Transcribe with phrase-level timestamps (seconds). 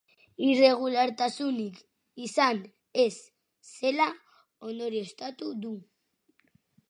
[0.45, 1.75] Irregulartasunik
[2.29, 2.63] izan
[3.05, 3.11] ez
[3.73, 4.09] zela
[4.71, 5.77] ondorioztatu du.